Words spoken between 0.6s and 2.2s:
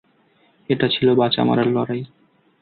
এটা ছিল বাঁচা-মরার লড়াই।